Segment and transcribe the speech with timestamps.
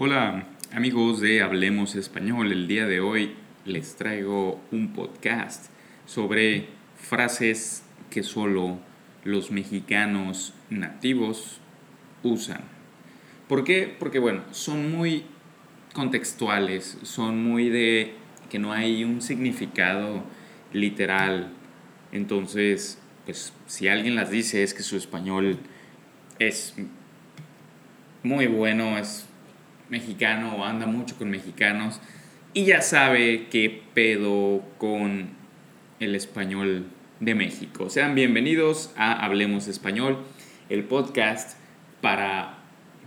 [0.00, 5.72] Hola amigos de Hablemos Español, el día de hoy les traigo un podcast
[6.06, 8.78] sobre frases que solo
[9.24, 11.58] los mexicanos nativos
[12.22, 12.60] usan.
[13.48, 13.92] ¿Por qué?
[13.98, 15.24] Porque bueno, son muy
[15.94, 18.12] contextuales, son muy de
[18.50, 20.22] que no hay un significado
[20.72, 21.50] literal.
[22.12, 25.58] Entonces, pues si alguien las dice es que su español
[26.38, 26.76] es
[28.22, 29.27] muy bueno, es
[29.90, 32.00] mexicano o anda mucho con mexicanos
[32.54, 35.30] y ya sabe qué pedo con
[36.00, 36.86] el español
[37.20, 37.90] de México.
[37.90, 40.18] Sean bienvenidos a Hablemos Español,
[40.68, 41.58] el podcast
[42.00, 42.58] para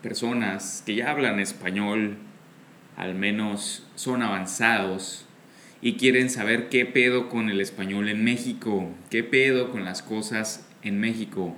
[0.01, 2.17] personas que ya hablan español,
[2.97, 5.25] al menos son avanzados
[5.81, 10.67] y quieren saber qué pedo con el español en México, qué pedo con las cosas
[10.83, 11.55] en México,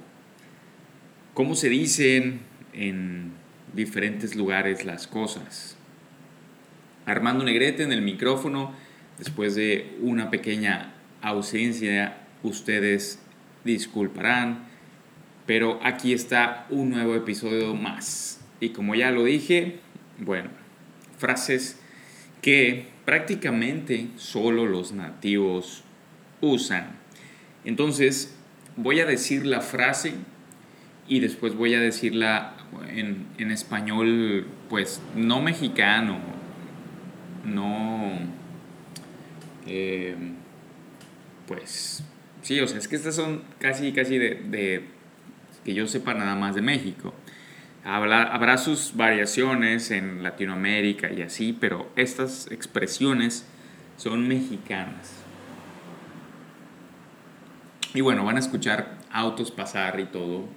[1.34, 2.42] cómo se dicen
[2.74, 3.43] en
[3.74, 5.76] diferentes lugares las cosas.
[7.06, 8.74] Armando Negrete en el micrófono,
[9.18, 13.20] después de una pequeña ausencia, ustedes
[13.64, 14.66] disculparán,
[15.46, 18.40] pero aquí está un nuevo episodio más.
[18.60, 19.80] Y como ya lo dije,
[20.20, 20.50] bueno,
[21.18, 21.80] frases
[22.42, 25.84] que prácticamente solo los nativos
[26.42, 26.92] usan.
[27.66, 28.36] Entonces,
[28.76, 30.14] voy a decir la frase
[31.08, 32.56] y después voy a decirla
[32.88, 36.20] en, en español, pues no mexicano,
[37.46, 38.12] no...
[39.66, 40.16] Eh,
[41.48, 42.04] pues
[42.42, 44.86] sí, o sea, es que estas son casi, casi de, de
[45.64, 47.14] que yo sepa nada más de México.
[47.86, 53.46] Habrá, habrá sus variaciones en Latinoamérica y así, pero estas expresiones
[53.98, 55.14] son mexicanas.
[57.94, 60.48] Y bueno, van a escuchar autos pasar y todo,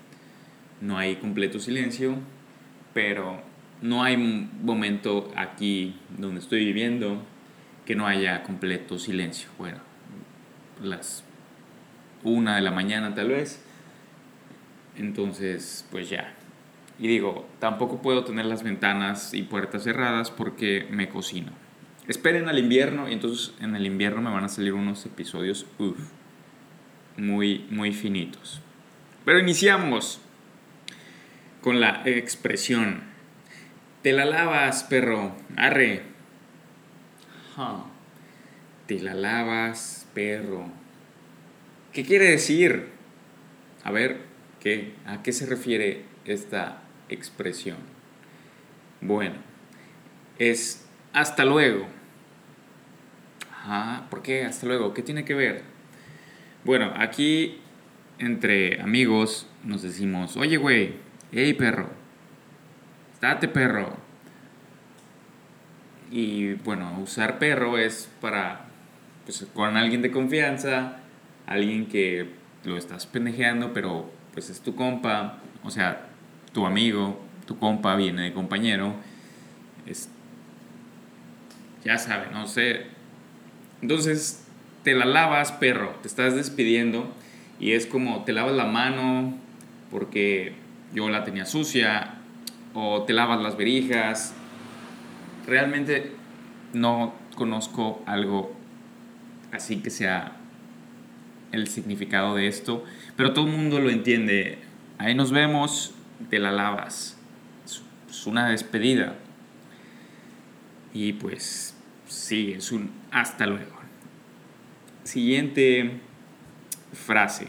[0.81, 2.17] no hay completo silencio,
[2.95, 3.43] pero
[3.83, 7.23] no hay momento aquí donde estoy viviendo
[7.85, 9.49] que no haya completo silencio.
[9.59, 9.79] Bueno,
[10.83, 11.25] las
[12.27, 13.63] una de la mañana tal vez.
[14.97, 16.35] Entonces, pues ya.
[16.99, 21.53] Y digo, tampoco puedo tener las ventanas y puertas cerradas porque me cocino.
[22.09, 25.67] Esperen al invierno y entonces en el invierno me van a salir unos episodios
[27.17, 28.61] muy, muy finitos.
[29.25, 30.21] Pero iniciamos
[31.67, 33.01] con la expresión.
[34.03, 35.35] Te la lavas, perro.
[35.57, 36.03] Arre.
[38.87, 40.69] Te la lavas, perro.
[41.93, 42.91] ¿Qué quiere decir?
[43.83, 44.19] A ver,
[44.61, 44.95] ¿qué?
[45.07, 47.79] ¿A qué se refiere esta expresión?
[49.01, 49.35] Bueno,
[50.39, 51.89] es hasta luego.
[53.51, 54.95] Ajá, ¿por qué hasta luego?
[54.95, 55.63] ¿Qué tiene que ver?
[56.63, 57.59] Bueno, aquí
[58.21, 61.91] entre amigos nos decimos, oye, güey, hey perro,
[63.21, 63.97] date perro.
[66.11, 68.67] Y bueno, usar perro es para,
[69.25, 70.99] pues con alguien de confianza,
[71.47, 72.31] alguien que
[72.65, 76.07] lo estás pendejeando, pero pues es tu compa, o sea,
[76.53, 78.95] tu amigo, tu compa viene de compañero,
[79.87, 80.09] es,
[81.85, 82.87] ya sabe, no sé.
[83.83, 84.47] Entonces,
[84.83, 87.13] te la lavas, perro, te estás despidiendo
[87.59, 89.35] y es como te lavas la mano
[89.91, 90.55] porque
[90.93, 92.15] yo la tenía sucia,
[92.75, 94.35] o te lavas las verijas.
[95.47, 96.13] Realmente
[96.73, 98.55] no conozco algo
[99.53, 100.37] así que sea
[101.53, 102.85] el significado de esto,
[103.17, 104.59] pero todo el mundo lo entiende.
[104.99, 105.95] Ahí nos vemos,
[106.31, 107.17] te la lavas.
[108.09, 109.15] Es una despedida.
[110.93, 111.77] Y pues
[112.09, 113.77] sí, es un hasta luego.
[115.05, 116.01] Siguiente
[116.93, 117.47] frase.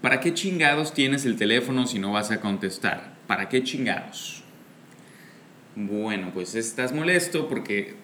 [0.00, 3.12] ¿Para qué chingados tienes el teléfono si no vas a contestar?
[3.26, 4.42] ¿Para qué chingados?
[5.76, 7.96] Bueno, pues estás molesto porque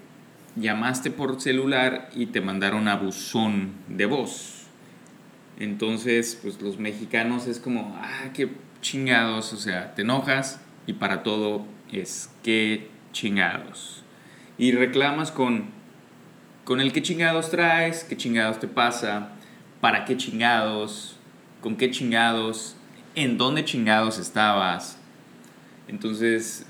[0.56, 4.66] llamaste por celular y te mandaron a buzón de voz.
[5.58, 8.50] Entonces, pues los mexicanos es como, ah, qué
[8.82, 14.04] chingados, o sea, te enojas y para todo es qué chingados.
[14.58, 15.70] Y reclamas con,
[16.64, 19.30] con el qué chingados traes, qué chingados te pasa,
[19.80, 21.15] para qué chingados,
[21.66, 22.76] con qué chingados,
[23.16, 25.00] en dónde chingados estabas.
[25.88, 26.64] Entonces,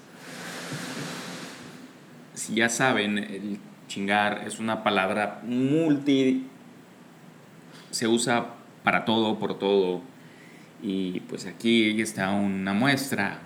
[2.33, 3.59] si ya saben, el
[3.89, 6.47] chingar es una palabra multi,
[7.91, 8.55] se usa
[8.85, 10.01] para todo, por todo.
[10.83, 13.41] Y pues aquí está una muestra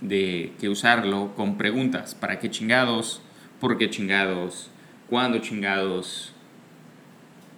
[0.00, 2.16] de que usarlo con preguntas.
[2.16, 3.22] ¿Para qué chingados?
[3.60, 4.72] ¿Por qué chingados?
[5.08, 6.32] ¿Cuándo chingados?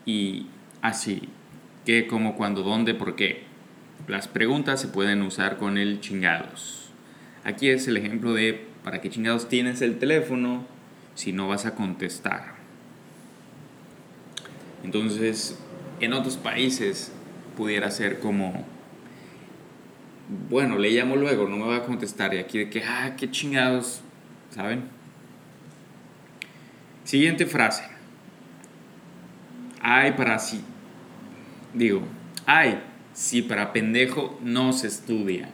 [0.04, 0.48] Y
[0.82, 1.30] así
[1.84, 3.44] qué, cómo, cuándo, dónde, por qué.
[4.08, 6.90] Las preguntas se pueden usar con el chingados.
[7.44, 10.64] Aquí es el ejemplo de para qué chingados tienes el teléfono
[11.14, 12.54] si no vas a contestar.
[14.82, 15.58] Entonces,
[16.00, 17.12] en otros países
[17.56, 18.64] pudiera ser como,
[20.50, 22.34] bueno, le llamo luego, no me va a contestar.
[22.34, 24.00] Y aquí de que, ah, qué chingados,
[24.50, 24.84] ¿saben?
[27.04, 27.84] Siguiente frase.
[29.80, 30.62] Ay, para sí.
[31.74, 32.02] Digo,
[32.46, 32.80] ay,
[33.12, 35.50] si para pendejo no se estudia.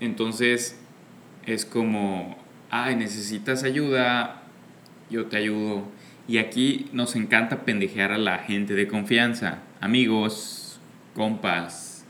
[0.00, 0.78] Entonces
[1.46, 2.36] es como,
[2.70, 4.42] ay, necesitas ayuda,
[5.10, 5.84] yo te ayudo.
[6.28, 10.80] Y aquí nos encanta pendejear a la gente de confianza, amigos,
[11.14, 12.04] compas,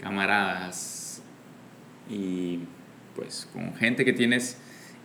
[0.00, 1.22] camaradas
[2.10, 2.60] y
[3.14, 4.58] pues con gente que tienes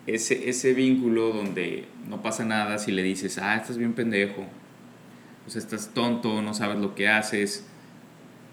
[0.07, 4.45] ese, ese vínculo donde no pasa nada si le dices, ah, estás bien pendejo,
[5.50, 7.66] sea, estás tonto, no sabes lo que haces,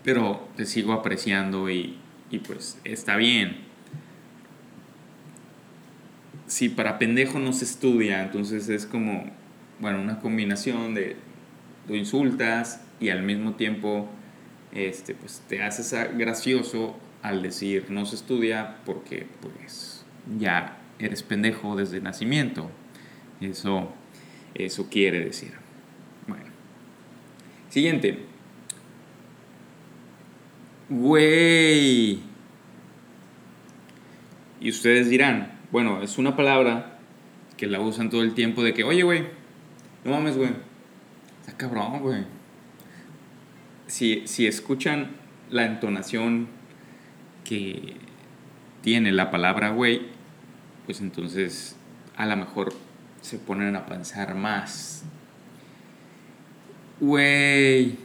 [0.05, 1.99] pero te sigo apreciando y,
[2.31, 3.65] y pues está bien.
[6.47, 9.31] Si para pendejo no se estudia, entonces es como,
[9.81, 11.17] bueno, una combinación de
[11.89, 14.09] lo insultas y al mismo tiempo
[14.73, 20.05] este, pues te haces gracioso al decir no se estudia porque pues
[20.39, 22.71] ya eres pendejo desde nacimiento.
[23.41, 23.93] Eso,
[24.55, 25.66] eso quiere decir.
[27.69, 28.25] Siguiente.
[30.89, 32.21] Güey.
[34.61, 36.99] Y ustedes dirán, bueno, es una palabra
[37.57, 39.25] que la usan todo el tiempo de que, oye, güey,
[40.05, 40.51] no mames, güey.
[41.41, 42.25] Está cabrón, güey.
[43.87, 45.11] Si, si escuchan
[45.51, 46.49] la entonación
[47.45, 47.97] que
[48.83, 50.03] tiene la palabra güey,
[50.85, 51.77] pues entonces
[52.17, 52.73] a lo mejor
[53.21, 55.05] se ponen a pensar más.
[57.01, 57.97] Güey.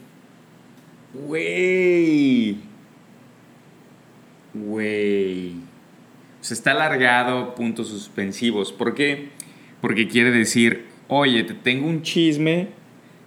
[1.14, 2.56] Güey.
[4.54, 5.54] Güey.
[6.40, 8.72] Se está alargado puntos suspensivos.
[8.72, 9.30] ¿Por qué?
[9.80, 12.68] Porque quiere decir, oye, te tengo un chisme,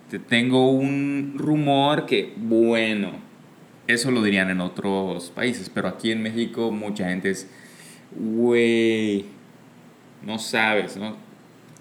[0.09, 3.11] te tengo un rumor que, bueno,
[3.87, 7.49] eso lo dirían en otros países, pero aquí en México mucha gente es,
[8.15, 9.25] güey,
[10.23, 11.15] no sabes, ¿no?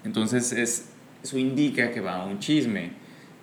[0.03, 0.89] Entonces es,
[1.23, 2.91] eso indica que va a un chisme,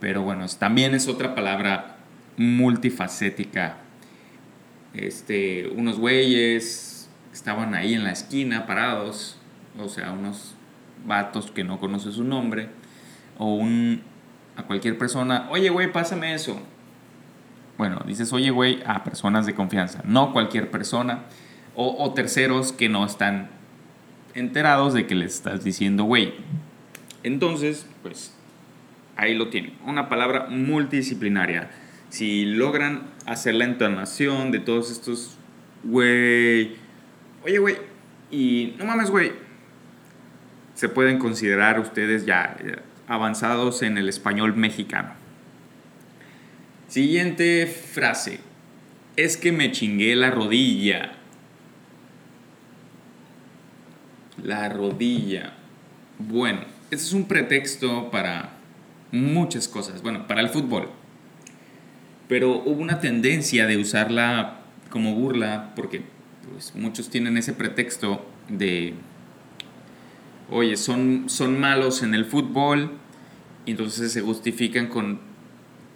[0.03, 1.95] pero bueno, también es otra palabra
[2.37, 3.77] multifacética.
[4.95, 9.39] Este, unos güeyes estaban ahí en la esquina parados,
[9.79, 10.57] o sea, unos
[11.07, 12.69] vatos que no conoce su nombre,
[13.39, 14.03] o un,
[14.57, 16.61] a cualquier persona, oye, güey, pásame eso.
[17.79, 21.27] Bueno, dices, oye, güey, a personas de confianza, no cualquier persona,
[21.77, 23.51] o, o terceros que no están
[24.35, 26.35] enterados de que les estás diciendo güey.
[27.23, 28.35] Entonces, pues
[29.17, 29.75] ahí lo tienen.
[29.87, 31.71] Una palabra multidisciplinaria.
[32.09, 35.39] Si logran hacer la entonación de todos estos
[35.85, 36.77] güey,
[37.45, 37.77] oye güey,
[38.31, 39.33] y no mames güey,
[40.75, 42.57] se pueden considerar ustedes ya
[43.07, 45.11] avanzados en el español mexicano.
[46.89, 48.41] Siguiente frase.
[49.17, 51.13] Es que me chingué la rodilla.
[54.43, 55.55] La rodilla.
[56.19, 56.61] Bueno,
[56.91, 58.52] ese es un pretexto para
[59.13, 60.03] muchas cosas.
[60.03, 60.89] Bueno, para el fútbol.
[62.29, 66.03] Pero hubo una tendencia de usarla como burla porque
[66.51, 68.95] pues, muchos tienen ese pretexto de,
[70.51, 72.93] oye, son, son malos en el fútbol
[73.65, 75.21] y entonces se justifican con,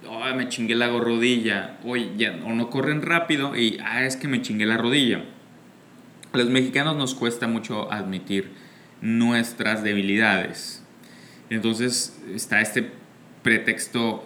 [0.08, 4.28] oh, me chingué la rodilla, oye, ya, o no corren rápido y, ah, es que
[4.28, 5.24] me chingué la rodilla.
[6.32, 8.52] A los mexicanos nos cuesta mucho admitir
[9.00, 10.82] nuestras debilidades.
[11.48, 12.90] Entonces está este
[13.46, 14.24] pretexto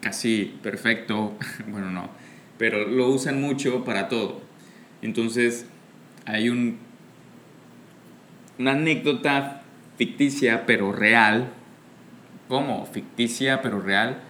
[0.00, 1.38] casi perfecto,
[1.68, 2.10] bueno no,
[2.58, 4.40] pero lo usan mucho para todo.
[5.02, 5.66] Entonces
[6.26, 6.78] hay un,
[8.58, 9.62] una anécdota
[9.98, 11.52] ficticia pero real.
[12.48, 12.86] ¿Cómo?
[12.86, 14.20] Ficticia pero real.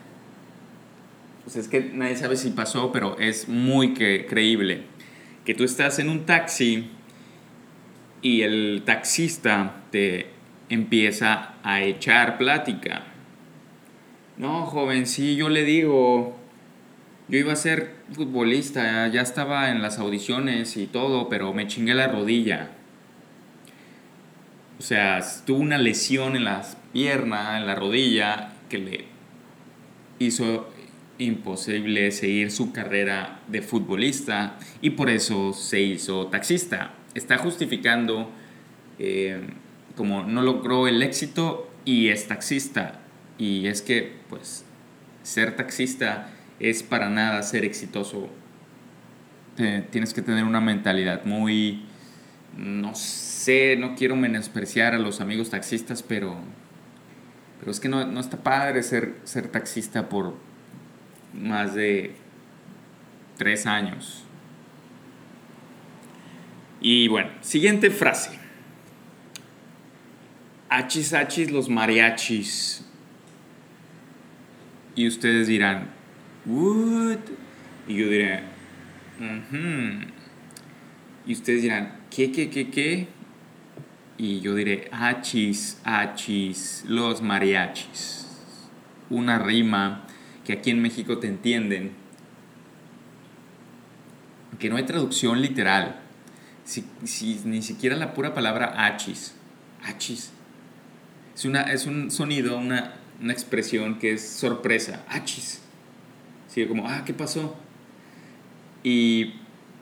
[1.45, 4.83] Pues es que nadie sabe si pasó, pero es muy creíble.
[5.47, 6.91] Que tú estás en un taxi
[8.21, 10.27] y el taxista te
[10.69, 13.10] empieza a echar plática.
[14.41, 16.35] No, joven, sí, yo le digo,
[17.29, 21.93] yo iba a ser futbolista, ya estaba en las audiciones y todo, pero me chingué
[21.93, 22.71] la rodilla.
[24.79, 29.05] O sea, tuvo una lesión en la pierna, en la rodilla, que le
[30.19, 30.71] hizo
[31.19, 38.31] imposible seguir su carrera de futbolista y por eso se hizo taxista está justificando
[38.99, 39.41] eh,
[39.97, 43.00] como no logró el éxito y es taxista.
[43.41, 44.67] Y es que, pues,
[45.23, 46.29] ser taxista
[46.61, 48.29] es para nada ser exitoso.
[49.91, 51.83] tienes que tener una mentalidad muy
[52.57, 56.37] no sé, no quiero menospreciar a los amigos taxistas, pero,
[57.59, 60.37] pero es que no, no está padre ser, ser taxista por
[61.33, 62.15] más de
[63.37, 64.25] tres años.
[66.81, 68.39] Y bueno, siguiente frase.
[70.69, 72.85] Achis, achis, los mariachis.
[75.01, 75.89] Y ustedes dirán,
[76.45, 77.21] ¿what?
[77.89, 78.43] Y yo diré,
[81.25, 83.09] Y ustedes dirán, ¿qué, qué, qué, qué?
[84.19, 88.27] Y yo diré, achis, achis, los mariachis.
[89.09, 90.05] Una rima
[90.45, 91.93] que aquí en México te entienden.
[94.59, 95.99] Que no hay traducción literal.
[96.65, 96.85] Si,
[97.47, 99.35] ni siquiera la pura palabra achis.
[99.83, 100.31] Achis.
[101.35, 105.05] Es, una, es un sonido, una, una expresión que es sorpresa.
[105.09, 105.61] Achis.
[106.49, 107.57] Sí, como, ah, ¿qué pasó?
[108.83, 109.35] Y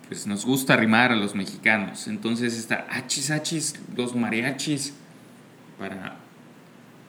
[0.09, 2.09] pues nos gusta rimar a los mexicanos.
[2.09, 4.95] Entonces está achis, achis, los mariachis,
[5.79, 6.17] para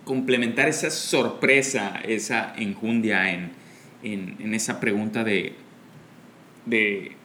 [0.06, 3.52] complementar esa sorpresa, esa enjundia en,
[4.04, 5.56] en, esa pregunta de,
[6.66, 7.16] de,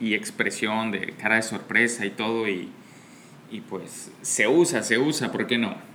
[0.00, 2.48] y expresión de cara de sorpresa y todo.
[2.48, 2.68] Y,
[3.50, 5.91] y pues se usa, se usa, ¿por qué no?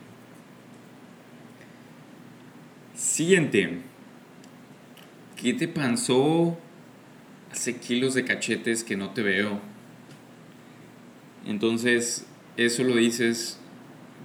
[2.98, 3.78] Siguiente.
[5.40, 6.58] ¿Qué te pasó?
[7.52, 9.60] Hace kilos de cachetes que no te veo.
[11.46, 12.26] Entonces,
[12.58, 13.60] eso lo dices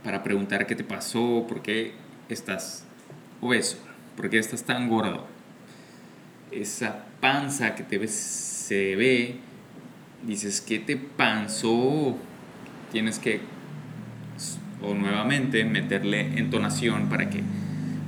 [0.02, 1.93] para preguntar qué te pasó, por qué
[2.31, 2.87] estás
[3.43, 3.76] obeso,
[4.17, 5.26] por qué estás tan gordo.
[6.50, 9.37] Esa panza que te ves, se ve,
[10.26, 12.17] dices, ¿qué te pasó?
[12.91, 13.43] Tienes que,
[14.81, 17.43] o nuevamente, meterle entonación para que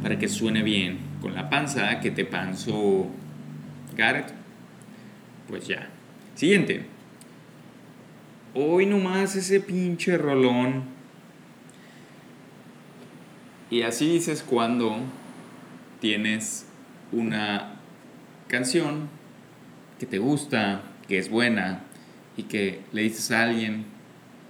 [0.04, 3.06] para que suene bien con la panza, que te panzo
[3.96, 4.34] Garrett.
[5.48, 5.88] Pues ya.
[6.34, 6.84] Siguiente.
[8.52, 10.82] Hoy nomás ese pinche rolón.
[13.70, 14.94] Y así dices cuando
[16.02, 16.66] tienes
[17.10, 17.76] una
[18.46, 19.08] canción
[19.98, 21.80] que te gusta, que es buena,
[22.36, 23.86] y que le dices a alguien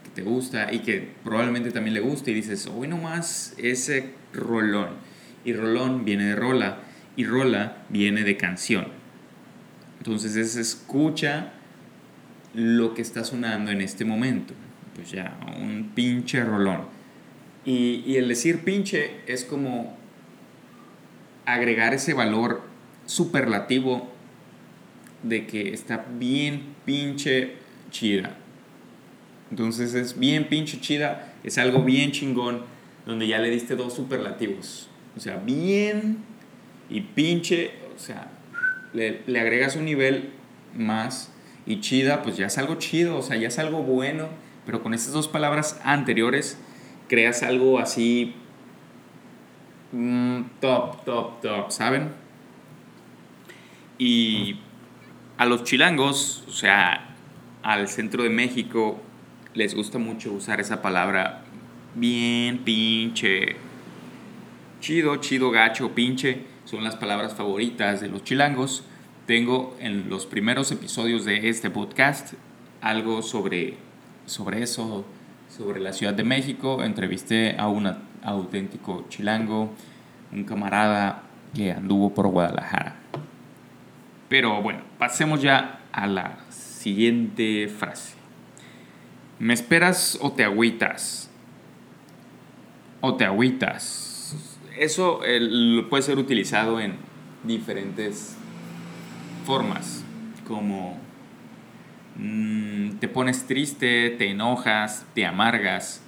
[0.02, 5.13] que te gusta y que probablemente también le guste y dices, hoy nomás ese rolón
[5.44, 6.78] y rolón viene de rola
[7.16, 8.86] y rola viene de canción.
[9.98, 11.52] Entonces es escucha
[12.54, 14.54] lo que está sonando en este momento.
[14.94, 16.82] Pues ya, un pinche rolón.
[17.64, 19.96] Y, y el decir pinche es como
[21.46, 22.62] agregar ese valor
[23.06, 24.12] superlativo
[25.22, 27.54] de que está bien pinche
[27.90, 28.36] chida.
[29.50, 32.62] Entonces es bien pinche chida, es algo bien chingón,
[33.06, 34.88] donde ya le diste dos superlativos.
[35.16, 36.18] O sea, bien
[36.90, 38.28] y pinche, o sea,
[38.92, 40.30] le, agregas un nivel
[40.76, 41.32] más
[41.66, 44.28] y chida, pues ya es algo chido, o sea, ya es algo bueno,
[44.66, 46.58] pero con estas dos palabras anteriores
[47.08, 48.34] creas algo así
[49.92, 52.10] mm, top, top, top, ¿saben?
[53.98, 54.58] Y
[55.38, 57.14] a los chilangos, o sea,
[57.62, 59.00] al centro de México,
[59.54, 61.42] les gusta mucho usar esa palabra
[61.94, 63.56] bien pinche
[64.84, 68.84] chido, chido, gacho, pinche, son las palabras favoritas de los chilangos.
[69.26, 72.34] Tengo en los primeros episodios de este podcast
[72.82, 73.78] algo sobre,
[74.26, 75.06] sobre eso,
[75.48, 76.84] sobre la Ciudad de México.
[76.84, 77.90] Entrevisté a un
[78.22, 79.72] auténtico chilango,
[80.30, 81.22] un camarada
[81.54, 82.96] que anduvo por Guadalajara.
[84.28, 88.16] Pero bueno, pasemos ya a la siguiente frase.
[89.38, 91.30] ¿Me esperas o te agüitas?
[93.00, 94.13] O te agüitas
[94.76, 95.20] eso
[95.88, 96.96] puede ser utilizado en
[97.44, 98.36] diferentes
[99.44, 100.04] formas,
[100.46, 100.98] como
[102.16, 106.02] mm, te pones triste, te enojas, te amargas.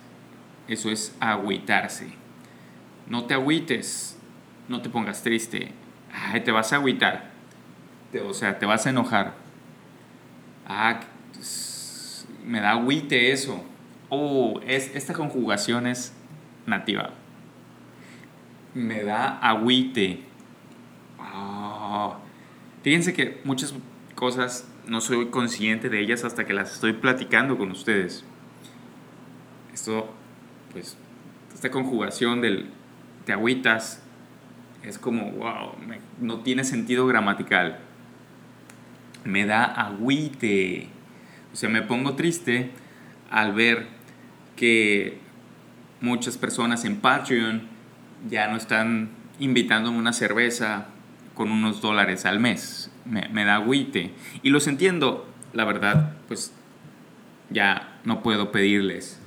[0.69, 2.09] Eso es agüitarse.
[3.09, 4.19] No te agüites,
[4.69, 5.73] no te pongas triste.
[6.13, 7.31] Ay, te vas a agüitar.
[8.27, 9.35] o sea, te vas a enojar.
[10.67, 11.01] Ah,
[12.45, 13.63] me da agüite eso.
[14.09, 16.13] Oh, es, esta conjugación es
[16.67, 17.11] nativa
[18.77, 20.21] me da agüite.
[21.19, 22.19] Ah.
[22.83, 23.75] Fíjense que muchas
[24.15, 28.25] cosas no soy consciente de ellas hasta que las estoy platicando con ustedes.
[29.73, 30.15] Esto,
[30.73, 30.97] pues,
[31.55, 32.71] esta conjugación del
[33.25, 34.03] te agüitas
[34.83, 35.73] es como, wow,
[36.21, 37.79] no tiene sentido gramatical.
[39.25, 40.89] Me da agüite.
[41.53, 42.71] O sea, me pongo triste
[43.31, 43.87] al ver
[44.55, 45.19] que
[46.01, 47.76] muchas personas en Patreon
[48.29, 50.87] ya no están invitándome una cerveza
[51.35, 52.91] con unos dólares al mes.
[53.05, 54.13] Me, da agüite.
[54.43, 56.53] Y los entiendo, la verdad, pues
[57.51, 59.21] ya no puedo pedirles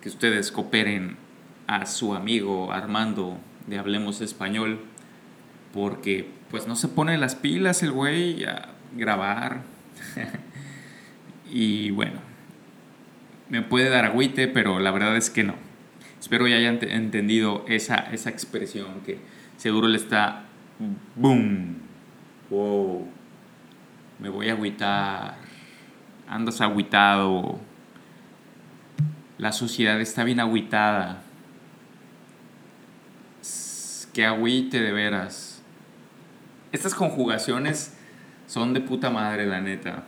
[0.00, 1.16] que ustedes cooperen
[1.66, 4.80] a su amigo Armando de Hablemos Español
[5.74, 9.62] porque pues no se pone las pilas el güey a grabar.
[11.50, 12.20] y bueno,
[13.50, 15.69] me puede dar agüite, pero la verdad es que no.
[16.30, 19.18] Espero ya hayan entendido esa, esa expresión que
[19.56, 20.44] seguro le está...
[21.16, 21.78] ¡Boom!
[22.48, 23.08] ¡Wow!
[24.20, 25.34] Me voy a agüitar.
[26.28, 27.58] Andas agüitado.
[29.38, 31.24] La sociedad está bien agüitada.
[34.14, 35.60] Que agüite de veras.
[36.70, 37.96] Estas conjugaciones
[38.46, 40.04] son de puta madre, la neta.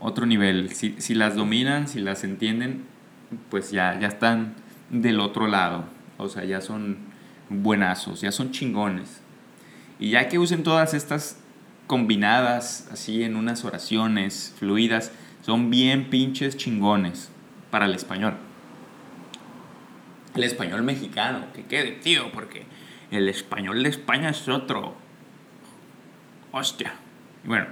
[0.00, 0.74] otro nivel.
[0.74, 2.82] Si, si, las dominan, si las entienden,
[3.50, 5.84] pues ya, ya están del otro lado.
[6.18, 6.98] O sea, ya son
[7.48, 9.20] buenazos, ya son chingones.
[9.98, 11.38] Y ya que usen todas estas
[11.86, 15.12] combinadas así en unas oraciones fluidas,
[15.42, 17.30] son bien pinches chingones
[17.70, 18.34] para el español.
[20.34, 22.66] El español mexicano, que quede, tío, porque
[23.10, 24.94] el español de España es otro.
[26.50, 26.94] Hostia.
[27.44, 27.66] bueno.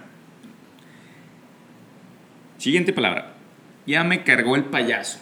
[2.58, 3.34] Siguiente palabra.
[3.86, 5.18] Ya me cargó el payaso.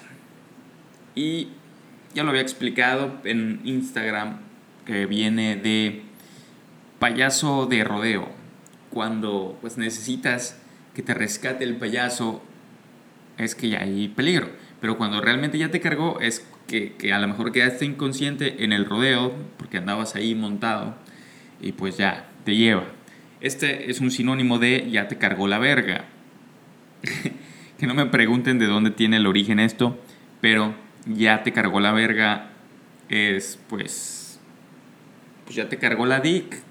[1.14, 1.48] Y
[2.14, 4.38] ya lo había explicado en Instagram
[4.84, 6.02] que viene de
[6.98, 8.28] payaso de rodeo.
[8.90, 10.60] Cuando pues necesitas
[10.94, 12.42] que te rescate el payaso
[13.38, 14.48] es que ya hay peligro.
[14.80, 18.72] Pero cuando realmente ya te cargó es que, que, a lo mejor quedaste inconsciente en
[18.72, 20.96] el rodeo porque andabas ahí montado
[21.60, 22.84] y pues ya te lleva.
[23.40, 26.04] Este es un sinónimo de ya te cargó la verga.
[27.78, 29.98] que no me pregunten de dónde tiene el origen esto,
[30.40, 30.74] pero
[31.06, 32.50] ya te cargó la verga
[33.08, 34.40] es pues
[35.44, 36.62] pues ya te cargó la dick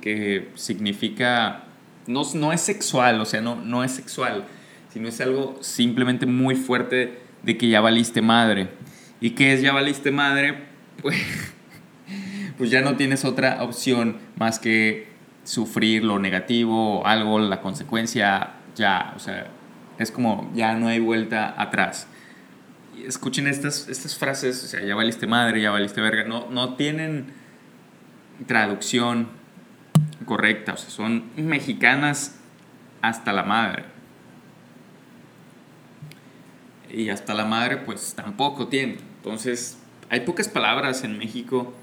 [0.00, 1.64] que significa
[2.08, 4.44] no, no es sexual, o sea, no, no es sexual,
[4.92, 8.68] sino es algo simplemente muy fuerte de que ya valiste madre.
[9.20, 10.66] ¿Y qué es ya valiste madre?
[11.00, 11.16] Pues,
[12.56, 15.06] pues ya no tienes otra opción más que
[15.44, 19.46] sufrir lo negativo algo, la consecuencia, ya, o sea,
[20.00, 22.08] es como ya no hay vuelta atrás
[23.06, 27.32] escuchen estas, estas frases, o sea, ya valiste madre, ya valiste verga, no, no tienen
[28.46, 29.28] traducción
[30.24, 32.38] correcta, o sea, son mexicanas
[33.02, 33.84] hasta la madre.
[36.90, 38.98] Y hasta la madre pues tampoco tiene.
[39.16, 39.78] Entonces,
[40.10, 41.74] hay pocas palabras en México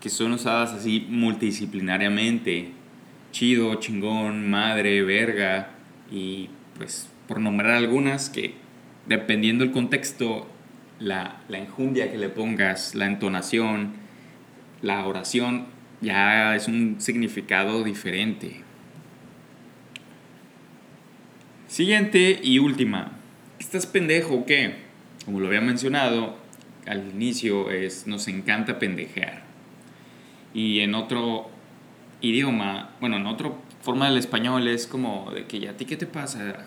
[0.00, 2.72] que son usadas así multidisciplinariamente.
[3.32, 5.70] Chido, chingón, madre, verga.
[6.10, 8.54] Y pues por nombrar algunas que
[9.08, 10.46] dependiendo el contexto,
[11.00, 13.94] la, la enjundia que le pongas, la entonación,
[14.82, 15.66] la oración,
[16.00, 18.62] ya es un significado diferente.
[21.66, 23.12] Siguiente y última.
[23.58, 24.76] ¿Estás pendejo o qué?
[25.24, 26.38] Como lo había mencionado
[26.86, 29.42] al inicio, es nos encanta pendejear.
[30.54, 31.50] Y en otro
[32.20, 35.96] idioma, bueno, en otra forma del español es como de que ya a ti qué
[35.96, 36.66] te pasa,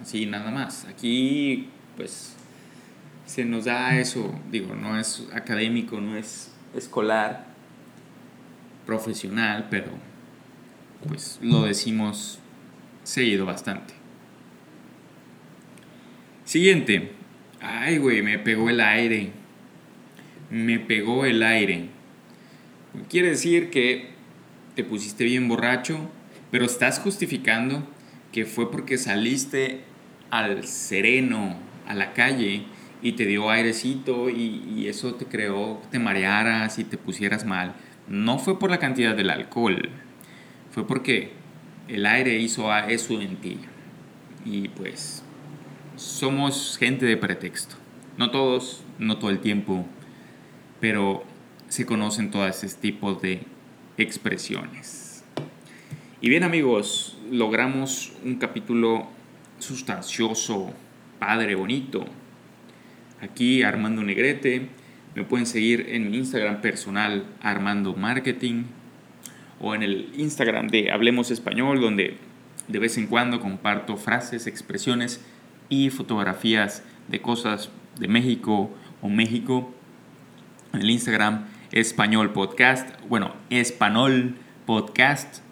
[0.00, 0.84] así nada más.
[0.86, 2.36] Aquí, pues,
[3.26, 7.46] se nos da eso, digo, no es académico, no es escolar,
[8.86, 9.90] profesional, pero
[11.06, 12.38] pues lo decimos
[13.02, 13.94] seguido bastante.
[16.44, 17.12] Siguiente.
[17.60, 19.32] Ay, güey, me pegó el aire.
[20.50, 21.88] Me pegó el aire.
[23.10, 24.10] Quiere decir que
[24.76, 25.98] te pusiste bien borracho,
[26.50, 27.86] pero estás justificando
[28.32, 29.84] que fue porque saliste
[30.30, 32.64] al sereno, a la calle,
[33.02, 37.74] y te dio airecito y, eso te creó te marearas y te pusieras mal.
[38.08, 39.90] No fue por la cantidad del alcohol,
[40.70, 41.32] fue porque
[41.88, 43.58] el aire hizo eso en ti.
[44.44, 45.24] Y pues
[45.96, 47.76] somos gente de pretexto.
[48.16, 49.84] No todos, no todo el tiempo,
[50.80, 51.24] pero
[51.68, 53.42] se conocen todos ese tipo de
[53.98, 55.05] expresiones.
[56.26, 59.06] Y bien amigos, logramos un capítulo
[59.60, 60.74] sustancioso,
[61.20, 62.04] padre, bonito.
[63.20, 64.66] Aquí Armando Negrete.
[65.14, 68.64] Me pueden seguir en mi Instagram personal Armando Marketing
[69.60, 72.16] o en el Instagram de Hablemos Español donde
[72.66, 75.24] de vez en cuando comparto frases, expresiones
[75.68, 79.72] y fotografías de cosas de México o México.
[80.72, 84.34] En el Instagram Español Podcast, bueno, Español
[84.66, 85.45] Podcast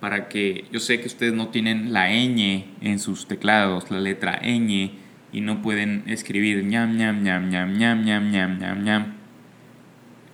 [0.00, 4.40] para que yo sé que ustedes no tienen la ñ en sus teclados, la letra
[4.42, 4.92] ñ,
[5.32, 9.14] y no pueden escribir ñam, ñam, ñam, ñam, ñam, ñam, ñam, ñam, ñam,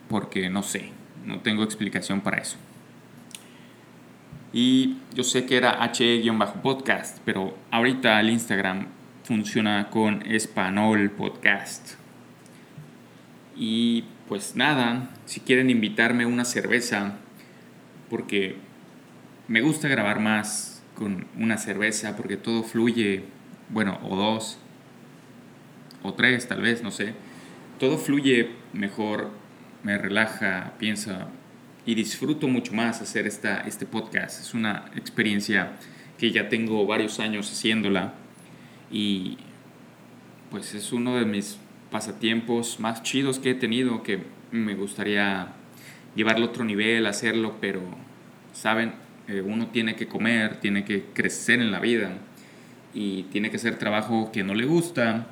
[0.09, 0.90] porque no sé,
[1.24, 2.57] no tengo explicación para eso.
[4.53, 8.87] Y yo sé que era HE-podcast, pero ahorita el Instagram
[9.24, 11.94] funciona con Español Podcast.
[13.57, 17.16] Y pues nada, si quieren invitarme una cerveza,
[18.11, 18.57] porque
[19.48, 23.24] me gusta grabar más con una cerveza, porque todo fluye,
[23.68, 24.59] bueno, o dos,
[26.02, 27.14] o tres tal vez, no sé.
[27.78, 29.30] Todo fluye mejor,
[29.83, 31.28] me relaja, piensa
[31.87, 34.40] y disfruto mucho más hacer esta, este podcast.
[34.40, 35.72] Es una experiencia
[36.18, 38.14] que ya tengo varios años haciéndola
[38.90, 39.38] y
[40.50, 41.59] pues es uno de mis
[41.90, 45.48] pasatiempos más chidos que he tenido que me gustaría
[46.14, 47.83] llevarlo a otro nivel, hacerlo, pero
[48.52, 48.92] saben,
[49.28, 52.18] eh, uno tiene que comer, tiene que crecer en la vida
[52.92, 55.26] y tiene que hacer trabajo que no le gusta,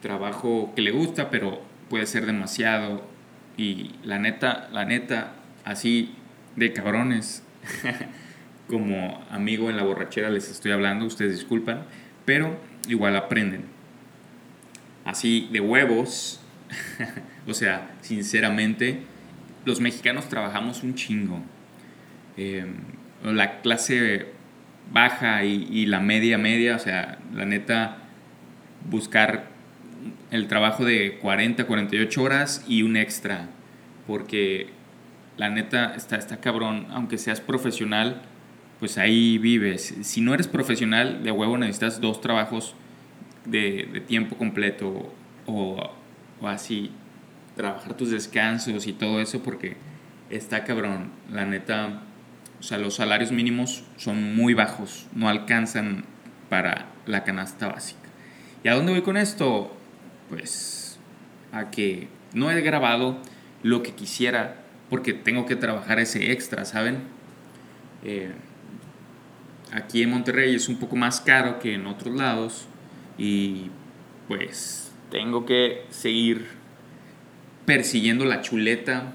[0.00, 3.06] trabajo que le gusta, pero puede ser demasiado
[3.56, 6.14] y la neta, la neta, así
[6.56, 7.42] de cabrones,
[8.68, 11.84] como amigo en la borrachera les estoy hablando, ustedes disculpan,
[12.24, 13.64] pero igual aprenden.
[15.04, 16.40] Así de huevos,
[17.46, 19.02] o sea, sinceramente,
[19.64, 21.42] los mexicanos trabajamos un chingo.
[22.36, 22.74] Em,
[23.22, 24.26] la clase
[24.92, 27.98] baja y, y, la media media, o sea, la neta,
[28.90, 29.46] buscar
[30.30, 33.48] el trabajo de 40, 48 horas y un extra,
[34.06, 34.68] porque
[35.36, 38.22] la neta está, está cabrón, aunque seas profesional,
[38.78, 39.94] pues ahí vives.
[40.02, 42.74] Si no eres profesional, de huevo necesitas dos trabajos
[43.44, 45.12] de, de tiempo completo
[45.46, 45.90] o,
[46.40, 46.90] o, así,
[47.56, 49.76] trabajar tus descansos y todo eso porque
[50.30, 51.10] está cabrón.
[51.32, 52.02] La neta,
[52.64, 56.06] o sea, los salarios mínimos son muy bajos, no alcanzan
[56.48, 58.08] para la canasta básica.
[58.62, 59.76] ¿Y a dónde voy con esto?
[60.30, 60.98] Pues
[61.52, 63.18] a que no he grabado
[63.62, 67.02] lo que quisiera porque tengo que trabajar ese extra, ¿saben?
[68.02, 68.32] Eh,
[69.70, 72.66] aquí en Monterrey es un poco más caro que en otros lados
[73.18, 73.66] y
[74.26, 76.46] pues tengo que seguir
[77.66, 79.12] persiguiendo la chuleta,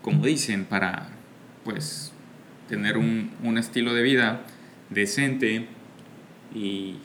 [0.00, 1.10] como dicen, para
[1.62, 2.13] pues
[2.68, 4.42] tener un, un estilo de vida
[4.90, 5.66] decente
[6.54, 6.96] y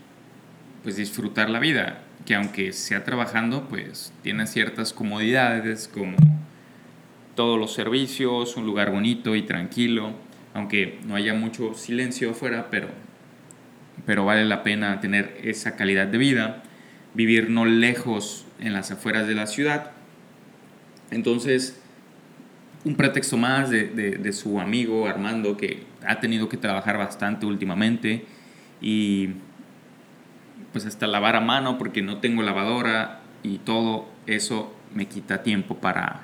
[0.84, 6.16] pues disfrutar la vida, que aunque sea trabajando, pues tiene ciertas comodidades como
[7.36, 10.14] todos los servicios, un lugar bonito y tranquilo,
[10.54, 12.90] aunque no haya mucho silencio afuera, pero,
[14.06, 16.64] pero vale la pena tener esa calidad de vida,
[17.14, 19.92] vivir no lejos en las afueras de la ciudad.
[21.12, 21.79] Entonces,
[22.86, 28.26] un pretexto más de, de, su amigo Armando, que ha tenido que trabajar bastante últimamente
[28.82, 29.32] y
[30.72, 35.76] pues hasta lavar a mano porque no tengo lavadora y todo eso me quita tiempo
[35.76, 36.22] para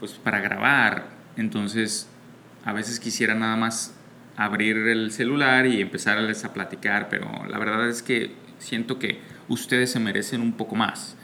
[0.00, 1.08] pues para grabar.
[1.36, 2.08] Entonces,
[2.64, 3.94] a veces quisiera nada más
[4.36, 9.92] abrir el celular y empezarles a platicar, pero la verdad es que siento que ustedes
[9.92, 11.16] se merecen un poco más.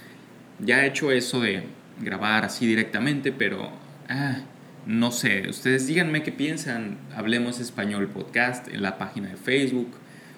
[0.59, 1.65] Ya he hecho eso de
[2.01, 3.71] grabar así directamente, pero
[4.09, 4.39] ah,
[4.87, 6.99] no sé, ustedes díganme qué piensan.
[7.15, 9.91] Hablemos Español Podcast en la página de Facebook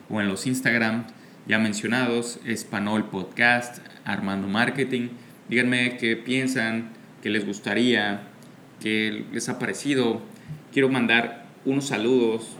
[0.08, 1.04] o en los Instagram
[1.48, 5.08] ya mencionados, Español Podcast, Armando Marketing.
[5.48, 6.90] Díganme qué piensan,
[7.22, 8.20] qué les gustaría,
[8.82, 10.20] qué les ha parecido.
[10.74, 12.50] Quiero mandar unos saludos,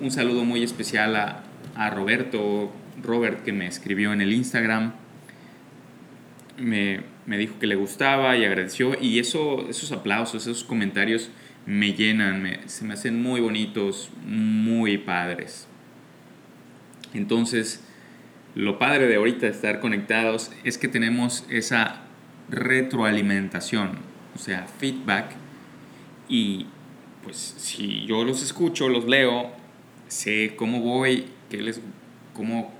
[0.00, 1.42] un saludo muy especial a,
[1.74, 2.72] a Roberto,
[3.02, 4.94] Robert, que me escribió en el Instagram.
[6.58, 8.96] Me, me, dijo que le gustaba y agradeció.
[9.00, 11.30] Y eso, esos aplausos, esos comentarios
[11.66, 15.66] me llenan, se me hacen muy bonitos, muy padres.
[17.12, 17.82] Entonces,
[18.54, 22.02] lo padre de ahorita estar conectados es que tenemos esa
[22.48, 23.98] retroalimentación,
[24.34, 25.32] o sea, feedback.
[26.28, 26.66] Y
[27.22, 29.50] pues si yo los escucho, los leo,
[30.08, 31.80] sé cómo voy, qué les,
[32.32, 32.72] cómo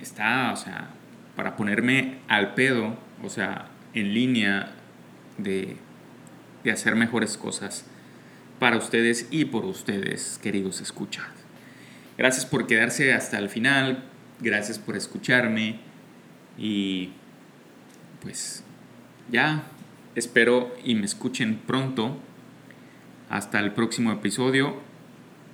[0.00, 0.90] está, o sea,
[1.36, 4.72] para ponerme al pedo, o sea, en línea
[5.38, 5.76] de,
[6.62, 7.86] de hacer mejores cosas
[8.58, 11.32] para ustedes y por ustedes, queridos escuchados.
[12.16, 14.04] Gracias por quedarse hasta el final,
[14.40, 15.80] gracias por escucharme
[16.56, 17.10] y
[18.22, 18.62] pues
[19.30, 19.64] ya
[20.14, 22.18] espero y me escuchen pronto.
[23.30, 24.80] Hasta el próximo episodio.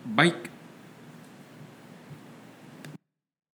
[0.04, 0.49] Bye.